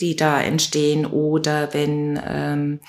die 0.00 0.16
da 0.16 0.40
entstehen. 0.40 1.06
Oder 1.06 1.72
wenn 1.74 2.20
ähm, 2.26 2.80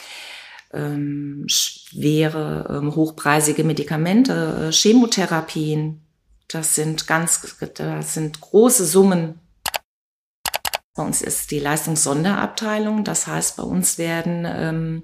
ähm, 0.74 1.44
schwere, 1.48 2.78
ähm, 2.78 2.96
hochpreisige 2.96 3.64
Medikamente, 3.64 4.70
äh, 4.70 4.72
Chemotherapien, 4.72 6.02
das 6.48 6.74
sind 6.74 7.06
ganz, 7.06 7.56
das 7.76 8.14
sind 8.16 8.42
große 8.42 8.86
Summen, 8.86 9.40
bei 10.96 11.06
uns 11.06 11.22
ist 11.22 11.52
die 11.52 11.60
Leistungssonderabteilung. 11.60 13.06
Das 13.06 13.26
heißt, 13.26 13.56
bei 13.56 13.64
uns 13.64 13.98
werden 13.98 14.46
ähm, 14.46 15.04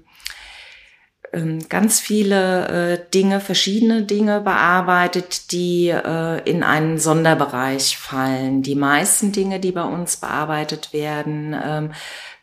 ganz 1.68 2.00
viele 2.00 2.68
äh, 2.68 3.10
Dinge, 3.12 3.40
verschiedene 3.40 4.02
Dinge 4.02 4.40
bearbeitet, 4.40 5.52
die 5.52 5.88
äh, 5.88 6.40
in 6.48 6.62
einen 6.62 6.98
Sonderbereich 6.98 7.98
fallen. 7.98 8.62
Die 8.62 8.74
meisten 8.74 9.32
Dinge, 9.32 9.60
die 9.60 9.72
bei 9.72 9.84
uns 9.84 10.16
bearbeitet 10.16 10.92
werden, 10.92 11.54
ähm, 11.62 11.92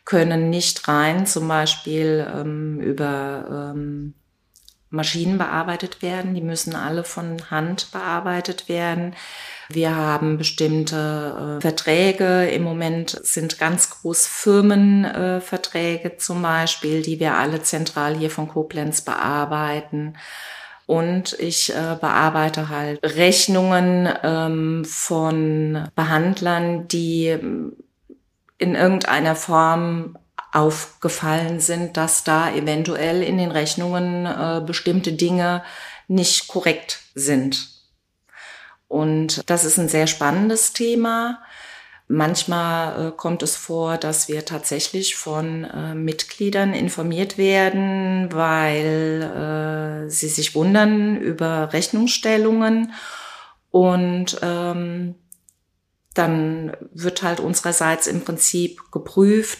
können 0.04 0.50
nicht 0.50 0.86
rein 0.86 1.26
zum 1.26 1.48
Beispiel 1.48 2.26
ähm, 2.34 2.80
über 2.80 3.72
ähm, 3.74 4.14
Maschinen 4.94 5.38
bearbeitet 5.38 6.02
werden. 6.02 6.34
Die 6.34 6.40
müssen 6.40 6.74
alle 6.74 7.04
von 7.04 7.50
Hand 7.50 7.90
bearbeitet 7.92 8.68
werden. 8.68 9.14
Wir 9.68 9.96
haben 9.96 10.38
bestimmte 10.38 11.58
äh, 11.58 11.60
Verträge. 11.60 12.46
Im 12.46 12.62
Moment 12.62 13.10
sind 13.22 13.58
ganz 13.58 13.90
groß 13.90 14.26
Firmenverträge 14.26 16.12
äh, 16.12 16.16
zum 16.16 16.42
Beispiel, 16.42 17.02
die 17.02 17.20
wir 17.20 17.34
alle 17.34 17.62
zentral 17.62 18.14
hier 18.16 18.30
von 18.30 18.48
Koblenz 18.48 19.02
bearbeiten. 19.02 20.16
Und 20.86 21.32
ich 21.38 21.74
äh, 21.74 21.96
bearbeite 21.98 22.68
halt 22.68 23.00
Rechnungen 23.02 24.08
ähm, 24.22 24.84
von 24.84 25.88
Behandlern, 25.94 26.88
die 26.88 27.36
in 28.58 28.74
irgendeiner 28.74 29.34
Form 29.34 30.18
aufgefallen 30.54 31.60
sind, 31.60 31.96
dass 31.96 32.24
da 32.24 32.52
eventuell 32.52 33.22
in 33.22 33.38
den 33.38 33.50
Rechnungen 33.50 34.24
äh, 34.24 34.62
bestimmte 34.64 35.12
Dinge 35.12 35.64
nicht 36.06 36.48
korrekt 36.48 37.00
sind. 37.14 37.68
Und 38.86 39.48
das 39.50 39.64
ist 39.64 39.78
ein 39.78 39.88
sehr 39.88 40.06
spannendes 40.06 40.72
Thema. 40.72 41.40
Manchmal 42.06 43.08
äh, 43.08 43.10
kommt 43.10 43.42
es 43.42 43.56
vor, 43.56 43.96
dass 43.96 44.28
wir 44.28 44.44
tatsächlich 44.44 45.16
von 45.16 45.64
äh, 45.64 45.94
Mitgliedern 45.94 46.72
informiert 46.74 47.36
werden, 47.38 48.28
weil 48.32 50.04
äh, 50.06 50.10
sie 50.10 50.28
sich 50.28 50.54
wundern 50.54 51.16
über 51.16 51.72
Rechnungsstellungen. 51.72 52.92
Und 53.70 54.38
ähm, 54.42 55.16
dann 56.12 56.76
wird 56.92 57.22
halt 57.22 57.40
unsererseits 57.40 58.06
im 58.06 58.20
Prinzip 58.20 58.92
geprüft, 58.92 59.58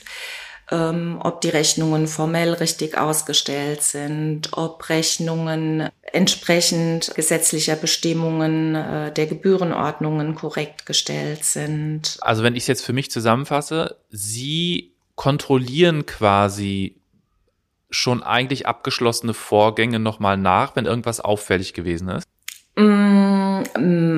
ähm, 0.71 1.19
ob 1.23 1.41
die 1.41 1.49
Rechnungen 1.49 2.07
formell 2.07 2.55
richtig 2.55 2.97
ausgestellt 2.97 3.83
sind, 3.83 4.49
ob 4.53 4.89
Rechnungen 4.89 5.89
entsprechend 6.13 7.13
gesetzlicher 7.15 7.77
Bestimmungen 7.77 8.75
äh, 8.75 9.13
der 9.13 9.27
Gebührenordnungen 9.27 10.35
korrekt 10.35 10.87
gestellt 10.87 11.45
sind. 11.45 12.19
Also 12.21 12.43
wenn 12.43 12.57
ich 12.57 12.65
es 12.65 12.69
jetzt 12.69 12.85
für 12.85 12.93
mich 12.93 13.11
zusammenfasse, 13.11 13.97
Sie 14.11 14.93
kontrollieren 15.17 16.07
quasi 16.07 16.97
schon 17.91 18.23
eigentlich 18.23 18.67
abgeschlossene 18.67 19.35
Vorgänge 19.35 19.99
nochmal 19.99 20.37
nach, 20.37 20.75
wenn 20.77 20.87
irgendwas 20.87 21.21
auffällig 21.21 21.75
gewesen 21.75 22.09
ist? 22.09 22.25
Mm, 22.77 23.63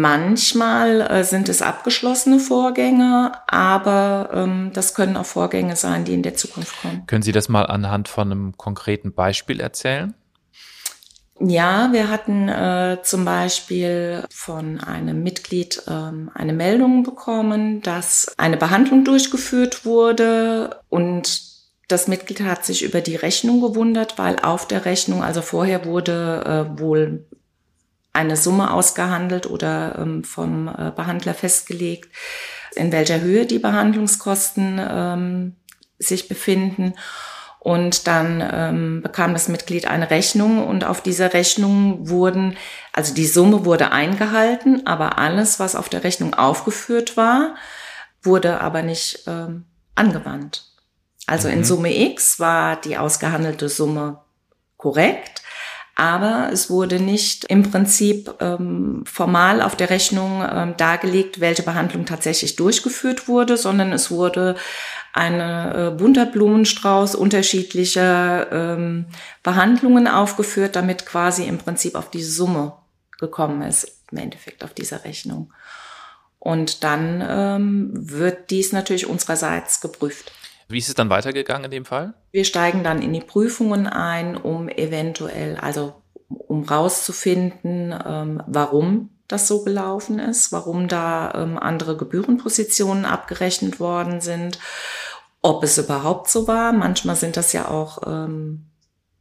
manchmal 0.01 1.03
äh, 1.03 1.25
sind 1.25 1.51
es 1.51 1.61
abgeschlossene 1.61 2.39
Vorgänge, 2.39 3.33
aber 3.47 4.31
ähm, 4.33 4.71
das 4.73 4.95
können 4.95 5.17
auch 5.19 5.27
Vorgänge 5.27 5.77
sein, 5.77 6.05
die 6.05 6.15
in 6.15 6.23
der 6.23 6.37
Zukunft 6.37 6.81
kommen. 6.81 7.07
Können 7.07 7.23
Sie 7.23 7.33
das 7.33 7.51
mal 7.51 7.65
anhand 7.67 8.09
von 8.09 8.33
einem 8.33 8.57
konkreten 8.57 9.13
Beispiel 9.13 9.61
erzählen? 9.61 10.15
Ja, 11.39 11.93
wir 11.93 12.09
hatten 12.09 12.49
äh, 12.49 12.99
zum 13.03 13.27
Beispiel 13.27 14.25
von 14.31 14.81
einem 14.81 15.23
Mitglied 15.23 15.83
ähm, 15.87 16.31
eine 16.33 16.55
Meldung 16.55 17.03
bekommen, 17.03 17.83
dass 17.83 18.33
eine 18.39 18.57
Behandlung 18.57 19.05
durchgeführt 19.05 19.85
wurde 19.85 20.81
und 20.89 21.43
das 21.89 22.09
Mitglied 22.09 22.41
hat 22.41 22.65
sich 22.65 22.83
über 22.83 23.03
die 23.03 23.17
Rechnung 23.17 23.61
gewundert, 23.61 24.19
weil 24.19 24.39
auf 24.39 24.67
der 24.67 24.87
Rechnung, 24.87 25.23
also 25.23 25.43
vorher 25.43 25.85
wurde 25.85 26.67
äh, 26.75 26.81
wohl 26.81 27.27
eine 28.17 28.37
Summe 28.37 28.73
ausgehandelt 28.73 29.47
oder 29.47 29.99
ähm, 29.99 30.25
vom 30.25 30.69
äh, 30.69 30.91
Behandler 30.91 31.35
festgelegt, 31.35 32.11
in 32.75 32.91
welcher 32.91 33.21
Höhe 33.21 33.47
die 33.47 33.59
Behandlungskosten 33.59 34.81
ähm, 34.83 35.57
sich 35.99 36.29
befinden. 36.29 36.95
Und 37.59 38.07
dann 38.07 38.49
ähm, 38.53 39.03
bekam 39.03 39.33
das 39.33 39.49
Mitglied 39.49 39.89
eine 39.89 40.11
Rechnung 40.11 40.67
und 40.67 40.85
auf 40.85 41.01
dieser 41.01 41.33
Rechnung 41.33 42.09
wurden, 42.09 42.57
also 42.93 43.13
die 43.13 43.27
Summe 43.27 43.65
wurde 43.65 43.91
eingehalten, 43.91 44.87
aber 44.87 45.19
alles, 45.19 45.59
was 45.59 45.75
auf 45.75 45.89
der 45.89 46.05
Rechnung 46.05 46.35
aufgeführt 46.35 47.17
war, 47.17 47.57
wurde 48.23 48.61
aber 48.61 48.83
nicht 48.83 49.25
ähm, 49.27 49.65
angewandt. 49.97 50.65
Also 51.27 51.49
mhm. 51.49 51.55
in 51.55 51.65
Summe 51.65 51.97
X 52.13 52.39
war 52.39 52.81
die 52.81 52.99
ausgehandelte 52.99 53.69
Summe 53.69 54.21
korrekt, 54.77 55.43
aber 55.97 56.51
es 56.53 56.69
wurde 56.69 57.01
nicht 57.01 57.47
im 57.47 57.71
Prinzip 57.71 58.35
ähm, 58.41 59.03
formal 59.07 59.63
auf 59.63 59.77
der 59.77 59.89
Rechnung 59.89 60.45
ähm, 60.47 60.77
dargelegt, 60.77 61.41
welche 61.41 61.63
Behandlung 61.63 62.05
tatsächlich 62.05 62.55
durchgeführt 62.55 63.29
wurde, 63.29 63.57
sondern 63.57 63.93
es 63.93 64.11
wurde 64.11 64.57
eine 65.15 65.75
äh, 65.75 65.91
bunter 65.97 66.27
Blumenstrauß 66.27 67.15
unterschiedlicher 67.15 68.53
ähm, 68.53 69.07
Behandlungen 69.43 70.07
aufgeführt, 70.07 70.77
damit 70.77 71.07
quasi 71.07 71.45
im 71.45 71.57
Prinzip 71.57 71.95
auf 71.95 72.11
die 72.11 72.23
Summe 72.23 72.75
gekommen 73.19 73.63
ist, 73.63 74.03
im 74.13 74.19
Endeffekt 74.19 74.65
auf 74.65 74.75
dieser 74.75 75.03
Rechnung. 75.05 75.51
Und 76.39 76.85
dann 76.85 77.25
ähm, 77.27 77.91
wird 77.95 78.51
dies 78.51 78.73
natürlich 78.73 79.07
unsererseits 79.07 79.81
geprüft. 79.81 80.31
Wie 80.69 80.79
ist 80.79 80.89
es 80.89 80.95
dann 80.95 81.11
weitergegangen 81.11 81.67
in 81.67 81.71
dem 81.71 81.85
Fall? 81.85 82.15
Wir 82.33 82.45
steigen 82.45 82.83
dann 82.83 83.03
in 83.03 83.13
die 83.13 83.21
Prüfungen 83.21 83.87
ein, 83.87 84.37
um 84.37 84.69
eventuell, 84.69 85.57
also 85.57 85.95
um 86.29 86.65
rauszufinden, 86.65 87.95
ähm, 88.05 88.43
warum 88.47 89.11
das 89.29 89.49
so 89.49 89.63
gelaufen 89.63 90.19
ist, 90.19 90.53
warum 90.53 90.89
da 90.89 91.33
ähm, 91.35 91.59
andere 91.59 91.97
Gebührenpositionen 91.97 93.05
abgerechnet 93.05 93.81
worden 93.81 94.21
sind, 94.21 94.59
ob 95.43 95.63
es 95.63 95.79
überhaupt 95.79 96.29
so 96.29 96.49
war. 96.49 96.73
Manchmal 96.73 97.17
sind 97.17 97.37
das 97.37 97.53
ja 97.53 97.69
auch 97.69 97.99
ähm, 98.07 98.67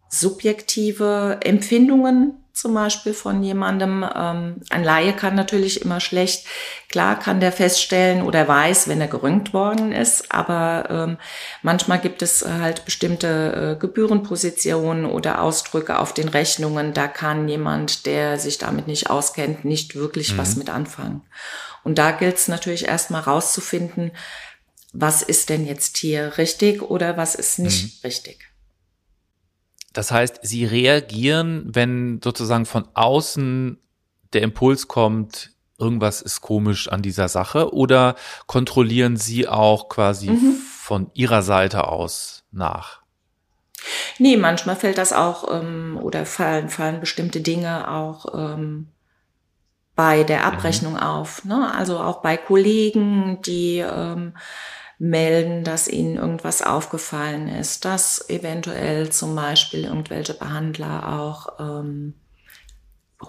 subjektive 0.09 1.39
Empfindungen 1.41 2.44
zum 2.55 2.73
Beispiel 2.73 3.13
von 3.13 3.43
jemandem. 3.43 4.05
Ähm, 4.15 4.61
ein 4.69 4.83
Laie 4.83 5.13
kann 5.13 5.35
natürlich 5.35 5.81
immer 5.81 5.99
schlecht, 5.99 6.45
klar 6.89 7.19
kann 7.19 7.39
der 7.39 7.51
feststellen 7.51 8.21
oder 8.21 8.47
weiß, 8.47 8.87
wenn 8.87 9.01
er 9.01 9.07
gerönt 9.07 9.53
worden 9.53 9.91
ist, 9.91 10.31
aber 10.31 10.87
ähm, 10.89 11.17
manchmal 11.61 11.99
gibt 11.99 12.21
es 12.21 12.45
halt 12.45 12.85
bestimmte 12.85 13.75
äh, 13.75 13.79
Gebührenpositionen 13.79 15.05
oder 15.05 15.41
Ausdrücke 15.41 15.99
auf 15.99 16.13
den 16.13 16.29
Rechnungen. 16.29 16.93
Da 16.93 17.07
kann 17.07 17.47
jemand, 17.47 18.05
der 18.05 18.39
sich 18.39 18.57
damit 18.57 18.87
nicht 18.87 19.09
auskennt, 19.09 19.65
nicht 19.65 19.95
wirklich 19.95 20.33
mhm. 20.33 20.37
was 20.37 20.55
mit 20.55 20.69
anfangen. 20.69 21.21
Und 21.83 21.97
da 21.97 22.11
gilt 22.11 22.37
es 22.37 22.47
natürlich 22.47 22.87
erstmal 22.87 23.21
rauszufinden, 23.21 24.11
was 24.93 25.21
ist 25.21 25.49
denn 25.49 25.65
jetzt 25.67 25.97
hier 25.97 26.37
richtig 26.37 26.81
oder 26.81 27.17
was 27.17 27.35
ist 27.35 27.59
nicht 27.59 27.83
mhm. 27.83 28.07
richtig. 28.07 28.44
Das 29.95 30.11
heißt, 30.11 30.39
Sie 30.41 30.65
reagieren, 30.65 31.69
wenn 31.73 32.19
sozusagen 32.21 32.65
von 32.65 32.85
außen 32.93 33.79
der 34.33 34.41
Impuls 34.41 34.89
kommt, 34.89 35.51
irgendwas 35.79 36.21
ist 36.21 36.41
komisch 36.41 36.89
an 36.89 37.01
dieser 37.01 37.29
Sache, 37.29 37.73
oder 37.73 38.15
kontrollieren 38.45 39.15
Sie 39.15 39.47
auch 39.47 39.87
quasi 39.87 40.31
mhm. 40.31 40.57
von 40.79 41.09
Ihrer 41.13 41.41
Seite 41.41 41.87
aus 41.87 42.43
nach? 42.51 43.03
Nee, 44.19 44.35
manchmal 44.35 44.75
fällt 44.75 44.97
das 44.97 45.13
auch 45.13 45.49
ähm, 45.49 45.97
oder 46.01 46.25
fallen, 46.25 46.67
fallen 46.67 46.99
bestimmte 46.99 47.39
Dinge 47.39 47.89
auch 47.89 48.25
ähm, 48.33 48.87
bei 49.95 50.25
der 50.25 50.39
mhm. 50.39 50.45
Abrechnung 50.45 50.93
mhm. 50.93 50.99
auf. 50.99 51.45
Ne? 51.45 51.73
Also 51.73 51.99
auch 51.99 52.21
bei 52.21 52.35
Kollegen, 52.35 53.41
die 53.43 53.77
ähm, 53.77 54.33
melden, 54.97 55.63
dass 55.63 55.87
ihnen 55.87 56.15
irgendwas 56.15 56.61
aufgefallen 56.61 57.47
ist, 57.47 57.85
dass 57.85 58.29
eventuell 58.29 59.09
zum 59.09 59.35
Beispiel 59.35 59.83
irgendwelche 59.83 60.33
Behandler 60.33 61.19
auch 61.19 61.59
ähm, 61.59 62.13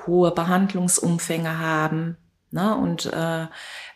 hohe 0.06 0.30
Behandlungsumfänge 0.30 1.58
haben. 1.58 2.16
Ne? 2.50 2.76
Und 2.76 3.06
äh, 3.06 3.46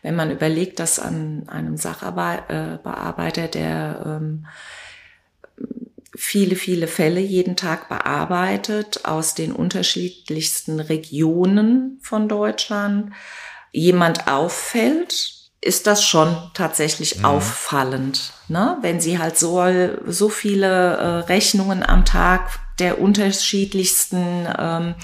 wenn 0.02 0.16
man 0.16 0.30
überlegt, 0.30 0.80
dass 0.80 0.98
an 0.98 1.48
einem 1.48 1.76
Sachbearbeiter, 1.76 3.48
der 3.48 4.02
ähm, 4.04 4.46
viele, 6.16 6.56
viele 6.56 6.88
Fälle 6.88 7.20
jeden 7.20 7.56
Tag 7.56 7.88
bearbeitet 7.88 9.04
aus 9.04 9.34
den 9.34 9.52
unterschiedlichsten 9.52 10.80
Regionen 10.80 11.98
von 12.02 12.28
Deutschland, 12.28 13.12
jemand 13.72 14.26
auffällt, 14.26 15.39
ist 15.62 15.86
das 15.86 16.02
schon 16.02 16.36
tatsächlich 16.54 17.18
mhm. 17.18 17.24
auffallend, 17.26 18.32
ne? 18.48 18.78
wenn 18.80 19.00
sie 19.00 19.18
halt 19.18 19.38
so, 19.38 19.62
so 20.06 20.28
viele 20.28 20.96
äh, 20.96 21.06
Rechnungen 21.26 21.82
am 21.82 22.04
Tag 22.04 22.58
der 22.78 23.00
unterschiedlichsten 23.00 24.48
ähm, 24.58 24.94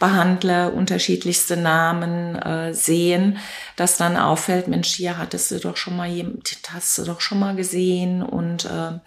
Behandler, 0.00 0.74
unterschiedlichste 0.74 1.56
Namen 1.56 2.34
äh, 2.34 2.74
sehen, 2.74 3.38
dass 3.76 3.96
dann 3.96 4.16
auffällt, 4.16 4.66
Mensch, 4.66 4.88
hier 4.88 5.16
hattest 5.16 5.52
du 5.52 5.60
doch 5.60 5.76
schon 5.76 5.96
mal, 5.96 6.10
hast 6.72 6.98
du 6.98 7.04
doch 7.04 7.20
schon 7.20 7.38
mal 7.38 7.54
gesehen 7.54 8.24
und 8.24 8.64
äh, 8.64 8.98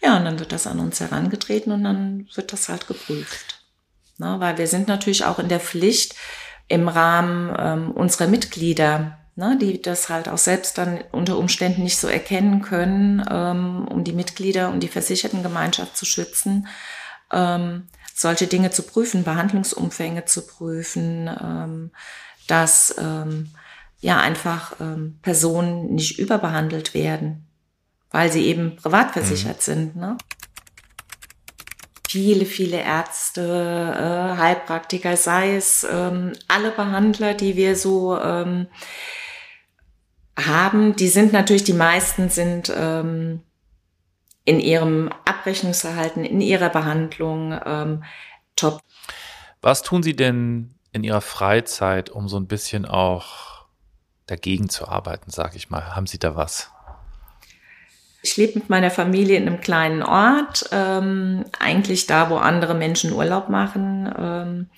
ja, 0.00 0.16
und 0.16 0.24
dann 0.24 0.38
wird 0.38 0.52
das 0.52 0.68
an 0.68 0.78
uns 0.78 1.00
herangetreten 1.00 1.72
und 1.72 1.82
dann 1.82 2.28
wird 2.36 2.52
das 2.52 2.68
halt 2.68 2.86
geprüft. 2.86 3.60
Ne? 4.18 4.36
Weil 4.38 4.58
wir 4.58 4.68
sind 4.68 4.86
natürlich 4.86 5.24
auch 5.24 5.40
in 5.40 5.48
der 5.48 5.58
Pflicht, 5.58 6.14
im 6.68 6.86
Rahmen 6.86 7.52
ähm, 7.58 7.90
unserer 7.90 8.28
Mitglieder 8.28 9.17
ne, 9.38 9.56
die 9.56 9.80
das 9.80 10.08
halt 10.08 10.28
auch 10.28 10.36
selbst 10.36 10.78
dann 10.78 10.98
unter 11.12 11.38
Umständen 11.38 11.84
nicht 11.84 11.96
so 11.96 12.08
erkennen 12.08 12.60
können, 12.60 13.24
ähm, 13.30 13.86
um 13.88 14.02
die 14.02 14.12
Mitglieder 14.12 14.68
und 14.70 14.80
die 14.80 14.88
Versichertengemeinschaft 14.88 15.96
zu 15.96 16.04
schützen, 16.04 16.66
ähm, 17.32 17.86
solche 18.14 18.48
Dinge 18.48 18.72
zu 18.72 18.82
prüfen, 18.82 19.22
Behandlungsumfänge 19.22 20.24
zu 20.24 20.44
prüfen, 20.44 21.30
ähm, 21.40 21.92
dass 22.48 22.96
ähm, 22.98 23.50
ja 24.00 24.18
einfach 24.18 24.74
ähm, 24.80 25.20
Personen 25.22 25.94
nicht 25.94 26.18
überbehandelt 26.18 26.92
werden, 26.92 27.46
weil 28.10 28.32
sie 28.32 28.44
eben 28.44 28.74
privat 28.74 29.12
versichert 29.12 29.58
mhm. 29.58 29.62
sind. 29.62 29.96
Ne? 29.96 30.18
viele, 32.08 32.46
viele 32.46 32.78
Ärzte, 32.78 33.42
äh, 33.42 34.38
Heilpraktiker, 34.38 35.16
sei 35.16 35.56
es 35.56 35.86
ähm, 35.88 36.32
alle 36.48 36.70
Behandler, 36.70 37.34
die 37.34 37.54
wir 37.54 37.76
so 37.76 38.18
ähm, 38.18 38.66
haben, 40.38 40.96
die 40.96 41.08
sind 41.08 41.32
natürlich, 41.32 41.64
die 41.64 41.72
meisten 41.72 42.28
sind 42.30 42.72
ähm, 42.74 43.42
in 44.44 44.60
ihrem 44.60 45.10
Abrechnungsverhalten, 45.24 46.24
in 46.24 46.40
ihrer 46.40 46.70
Behandlung 46.70 47.58
ähm, 47.64 48.04
top. 48.56 48.80
Was 49.60 49.82
tun 49.82 50.02
Sie 50.02 50.16
denn 50.16 50.74
in 50.92 51.04
Ihrer 51.04 51.20
Freizeit, 51.20 52.10
um 52.10 52.28
so 52.28 52.38
ein 52.38 52.46
bisschen 52.46 52.86
auch 52.86 53.66
dagegen 54.26 54.68
zu 54.68 54.88
arbeiten, 54.88 55.30
sage 55.30 55.56
ich 55.56 55.70
mal? 55.70 55.94
Haben 55.94 56.06
Sie 56.06 56.18
da 56.18 56.36
was? 56.36 56.70
Ich 58.22 58.36
lebe 58.36 58.58
mit 58.58 58.68
meiner 58.68 58.90
Familie 58.90 59.36
in 59.36 59.46
einem 59.46 59.60
kleinen 59.60 60.02
Ort, 60.02 60.68
ähm, 60.72 61.44
eigentlich 61.58 62.06
da, 62.06 62.30
wo 62.30 62.36
andere 62.36 62.74
Menschen 62.74 63.12
Urlaub 63.12 63.48
machen. 63.48 64.12
Ähm, 64.18 64.70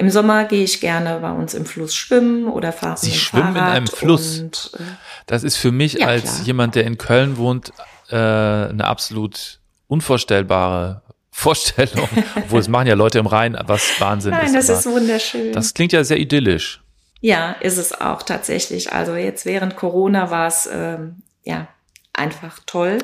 im 0.00 0.08
Sommer 0.08 0.46
gehe 0.46 0.64
ich 0.64 0.80
gerne 0.80 1.18
bei 1.20 1.30
uns 1.30 1.52
im 1.52 1.66
Fluss 1.66 1.94
schwimmen 1.94 2.48
oder 2.48 2.72
fahre 2.72 2.96
Sie 2.96 3.12
schwimmen 3.12 3.52
Fahrrad 3.52 3.68
in 3.68 3.76
einem 3.76 3.86
Fluss. 3.86 4.40
Und, 4.40 4.70
äh, 4.78 4.82
das 5.26 5.44
ist 5.44 5.56
für 5.56 5.72
mich 5.72 5.92
ja, 5.92 6.06
als 6.06 6.36
klar. 6.36 6.46
jemand, 6.46 6.74
der 6.74 6.84
in 6.84 6.96
Köln 6.96 7.36
wohnt, 7.36 7.70
äh, 8.08 8.16
eine 8.16 8.86
absolut 8.86 9.60
unvorstellbare 9.88 11.02
Vorstellung. 11.30 12.08
Obwohl 12.34 12.60
es 12.60 12.68
machen 12.68 12.86
ja 12.86 12.94
Leute 12.94 13.18
im 13.18 13.26
Rhein, 13.26 13.58
was 13.66 14.00
Wahnsinn 14.00 14.30
Nein, 14.30 14.46
ist. 14.46 14.52
Nein, 14.52 14.66
das 14.66 14.86
ist 14.86 14.86
wunderschön. 14.90 15.52
Das 15.52 15.74
klingt 15.74 15.92
ja 15.92 16.02
sehr 16.02 16.18
idyllisch. 16.18 16.80
Ja, 17.20 17.52
ist 17.60 17.76
es 17.76 18.00
auch 18.00 18.22
tatsächlich. 18.22 18.94
Also 18.94 19.14
jetzt 19.14 19.44
während 19.44 19.76
Corona 19.76 20.30
war 20.30 20.48
es 20.48 20.66
ähm, 20.72 21.16
ja 21.44 21.68
einfach 22.14 22.58
toll 22.64 23.00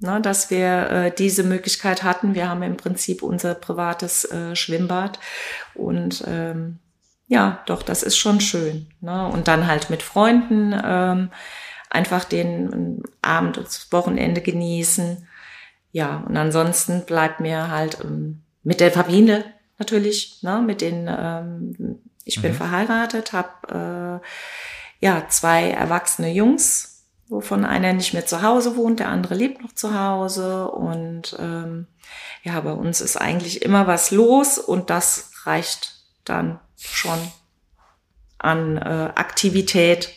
ne, 0.00 0.20
dass 0.20 0.50
wir 0.50 0.90
äh, 0.90 1.12
diese 1.16 1.42
Möglichkeit 1.42 2.02
hatten. 2.02 2.34
Wir 2.34 2.48
haben 2.48 2.62
im 2.62 2.76
Prinzip 2.76 3.22
unser 3.22 3.54
privates 3.54 4.24
äh, 4.26 4.54
Schwimmbad 4.56 5.18
und 5.74 6.24
ähm, 6.26 6.78
ja, 7.26 7.62
doch, 7.66 7.82
das 7.82 8.02
ist 8.02 8.16
schon 8.16 8.40
schön. 8.40 8.86
Ne? 9.00 9.26
Und 9.28 9.48
dann 9.48 9.66
halt 9.66 9.90
mit 9.90 10.02
Freunden 10.02 10.78
ähm, 10.84 11.30
einfach 11.90 12.24
den 12.24 12.72
ähm, 12.72 13.02
Abend 13.22 13.56
und 13.56 13.66
das 13.66 13.90
Wochenende 13.92 14.40
genießen. 14.40 15.26
Ja, 15.92 16.24
und 16.28 16.36
ansonsten 16.36 17.06
bleibt 17.06 17.40
mir 17.40 17.70
halt 17.70 17.98
ähm, 18.04 18.42
mit 18.62 18.80
der 18.80 18.90
Familie 18.90 19.44
natürlich, 19.78 20.42
ne, 20.42 20.60
mit 20.60 20.80
den, 20.80 21.08
ähm, 21.08 22.00
ich 22.24 22.42
bin 22.42 22.52
mhm. 22.52 22.56
verheiratet, 22.56 23.32
habe 23.32 24.20
äh, 25.02 25.06
ja 25.06 25.28
zwei 25.28 25.70
erwachsene 25.70 26.32
Jungs 26.32 26.93
wovon 27.28 27.64
einer 27.64 27.92
nicht 27.92 28.14
mehr 28.14 28.26
zu 28.26 28.42
Hause 28.42 28.76
wohnt, 28.76 29.00
der 29.00 29.08
andere 29.08 29.34
lebt 29.34 29.62
noch 29.62 29.72
zu 29.72 29.98
Hause. 29.98 30.68
Und 30.68 31.36
ähm, 31.38 31.86
ja, 32.42 32.60
bei 32.60 32.72
uns 32.72 33.00
ist 33.00 33.16
eigentlich 33.16 33.62
immer 33.62 33.86
was 33.86 34.10
los 34.10 34.58
und 34.58 34.90
das 34.90 35.30
reicht 35.44 35.94
dann 36.24 36.60
schon 36.76 37.18
an 38.38 38.76
äh, 38.76 39.10
Aktivität 39.14 40.10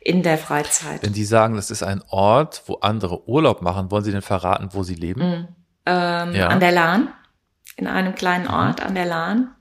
in 0.00 0.22
der 0.22 0.38
Freizeit. 0.38 1.02
Wenn 1.02 1.14
Sie 1.14 1.24
sagen, 1.24 1.54
das 1.54 1.70
ist 1.70 1.82
ein 1.82 2.02
Ort, 2.08 2.62
wo 2.66 2.74
andere 2.76 3.28
Urlaub 3.28 3.62
machen, 3.62 3.90
wollen 3.90 4.04
Sie 4.04 4.12
denn 4.12 4.22
verraten, 4.22 4.70
wo 4.72 4.82
Sie 4.82 4.94
leben? 4.94 5.20
Mhm. 5.20 5.48
Ähm, 5.86 6.34
ja. 6.34 6.48
An 6.48 6.60
der 6.60 6.72
Lahn, 6.72 7.12
in 7.76 7.86
einem 7.86 8.14
kleinen. 8.14 8.48
Ort 8.48 8.80
mhm. 8.80 8.86
an 8.86 8.94
der 8.94 9.06
Lahn. 9.06 9.54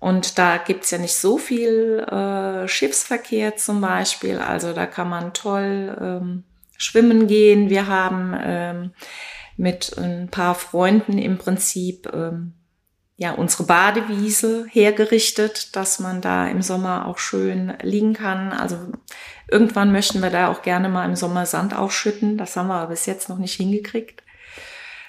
Und 0.00 0.38
da 0.38 0.58
gibt's 0.58 0.90
ja 0.90 0.98
nicht 0.98 1.16
so 1.16 1.38
viel 1.38 2.00
äh, 2.00 2.68
Schiffsverkehr 2.68 3.56
zum 3.56 3.80
Beispiel. 3.80 4.38
Also 4.38 4.72
da 4.72 4.86
kann 4.86 5.08
man 5.08 5.32
toll 5.32 5.96
ähm, 6.00 6.44
schwimmen 6.76 7.26
gehen. 7.26 7.68
Wir 7.68 7.88
haben 7.88 8.36
ähm, 8.40 8.92
mit 9.56 9.98
ein 9.98 10.28
paar 10.28 10.54
Freunden 10.54 11.18
im 11.18 11.36
Prinzip 11.36 12.08
ähm, 12.14 12.52
ja 13.16 13.32
unsere 13.32 13.64
Badewiese 13.64 14.66
hergerichtet, 14.70 15.74
dass 15.74 15.98
man 15.98 16.20
da 16.20 16.46
im 16.46 16.62
Sommer 16.62 17.08
auch 17.08 17.18
schön 17.18 17.74
liegen 17.82 18.12
kann. 18.12 18.52
Also 18.52 18.78
irgendwann 19.50 19.90
möchten 19.90 20.22
wir 20.22 20.30
da 20.30 20.46
auch 20.46 20.62
gerne 20.62 20.88
mal 20.88 21.06
im 21.06 21.16
Sommer 21.16 21.44
Sand 21.44 21.74
aufschütten. 21.74 22.38
Das 22.38 22.56
haben 22.56 22.68
wir 22.68 22.74
aber 22.74 22.90
bis 22.90 23.06
jetzt 23.06 23.28
noch 23.28 23.38
nicht 23.38 23.54
hingekriegt. 23.54 24.22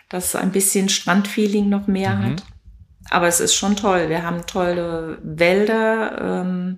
Dass 0.09 0.35
ein 0.35 0.51
bisschen 0.51 0.89
Strandfeeling 0.89 1.69
noch 1.69 1.85
mehr 1.85 2.15
mhm. 2.15 2.25
hat 2.25 2.43
aber 3.09 3.27
es 3.27 3.39
ist 3.39 3.55
schon 3.55 3.75
toll. 3.75 4.09
Wir 4.09 4.23
haben 4.23 4.45
tolle 4.45 5.17
Wälder. 5.23 6.21
Ähm, 6.21 6.77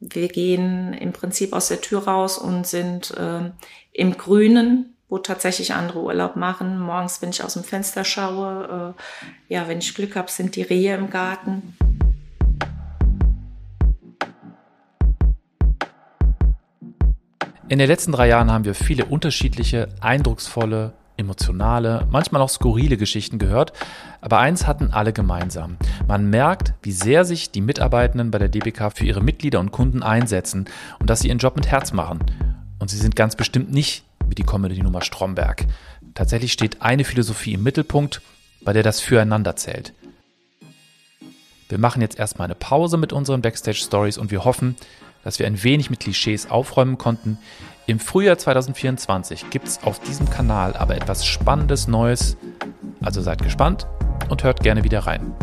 wir 0.00 0.28
gehen 0.28 0.92
im 0.92 1.12
Prinzip 1.12 1.52
aus 1.52 1.68
der 1.68 1.80
Tür 1.80 2.04
raus 2.04 2.38
und 2.38 2.66
sind 2.66 3.14
ähm, 3.18 3.52
im 3.92 4.16
Grünen, 4.16 4.96
wo 5.08 5.18
tatsächlich 5.18 5.74
andere 5.74 6.00
Urlaub 6.00 6.36
machen. 6.36 6.78
Morgens, 6.78 7.22
wenn 7.22 7.30
ich 7.30 7.42
aus 7.42 7.54
dem 7.54 7.64
Fenster 7.64 8.04
schaue, 8.04 8.94
äh, 9.48 9.54
ja, 9.54 9.68
wenn 9.68 9.78
ich 9.78 9.94
Glück 9.94 10.16
habe, 10.16 10.30
sind 10.30 10.56
die 10.56 10.62
Rehe 10.62 10.94
im 10.96 11.10
Garten. 11.10 11.76
In 17.68 17.78
den 17.78 17.88
letzten 17.88 18.12
drei 18.12 18.28
Jahren 18.28 18.50
haben 18.50 18.64
wir 18.64 18.74
viele 18.74 19.04
unterschiedliche, 19.04 19.88
eindrucksvolle 20.00 20.94
emotionale, 21.18 22.06
manchmal 22.10 22.40
auch 22.40 22.48
skurrile 22.48 22.96
Geschichten 22.96 23.38
gehört, 23.38 23.72
aber 24.20 24.38
eins 24.38 24.66
hatten 24.66 24.90
alle 24.92 25.12
gemeinsam. 25.12 25.76
Man 26.06 26.30
merkt, 26.30 26.74
wie 26.82 26.92
sehr 26.92 27.24
sich 27.24 27.50
die 27.50 27.60
Mitarbeitenden 27.60 28.30
bei 28.30 28.38
der 28.38 28.48
DBK 28.48 28.92
für 28.94 29.04
ihre 29.04 29.20
Mitglieder 29.20 29.60
und 29.60 29.72
Kunden 29.72 30.02
einsetzen 30.02 30.66
und 30.98 31.10
dass 31.10 31.20
sie 31.20 31.28
ihren 31.28 31.38
Job 31.38 31.56
mit 31.56 31.66
Herz 31.66 31.92
machen. 31.92 32.20
Und 32.78 32.90
sie 32.90 32.96
sind 32.96 33.16
ganz 33.16 33.36
bestimmt 33.36 33.72
nicht 33.72 34.04
wie 34.26 34.34
die 34.34 34.44
Comedy-Nummer 34.44 35.02
Stromberg. 35.02 35.66
Tatsächlich 36.14 36.52
steht 36.52 36.82
eine 36.82 37.04
Philosophie 37.04 37.54
im 37.54 37.62
Mittelpunkt, 37.62 38.22
bei 38.62 38.72
der 38.72 38.82
das 38.82 39.00
Füreinander 39.00 39.56
zählt. 39.56 39.92
Wir 41.68 41.78
machen 41.78 42.00
jetzt 42.00 42.18
erstmal 42.18 42.46
eine 42.46 42.54
Pause 42.54 42.96
mit 42.96 43.12
unseren 43.12 43.42
Backstage 43.42 43.78
Stories 43.78 44.16
und 44.16 44.30
wir 44.30 44.44
hoffen, 44.44 44.76
dass 45.24 45.38
wir 45.38 45.46
ein 45.46 45.62
wenig 45.62 45.90
mit 45.90 46.00
Klischees 46.00 46.50
aufräumen 46.50 46.98
konnten. 46.98 47.38
Im 47.86 48.00
Frühjahr 48.00 48.38
2024 48.38 49.50
gibt 49.50 49.68
es 49.68 49.82
auf 49.82 50.00
diesem 50.00 50.28
Kanal 50.28 50.74
aber 50.76 50.96
etwas 50.96 51.26
Spannendes 51.26 51.88
Neues. 51.88 52.36
Also 53.00 53.20
seid 53.20 53.42
gespannt 53.42 53.86
und 54.28 54.44
hört 54.44 54.62
gerne 54.62 54.84
wieder 54.84 55.00
rein. 55.00 55.34